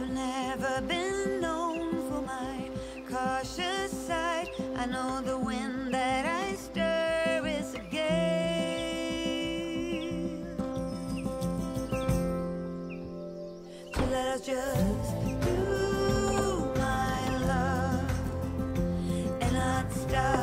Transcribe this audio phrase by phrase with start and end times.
[0.00, 2.70] I've never been known for my
[3.10, 4.48] cautious side.
[4.76, 8.06] I know the wind that I stir is a gale.
[13.92, 18.08] So let us just do my love
[19.42, 20.37] and not stop.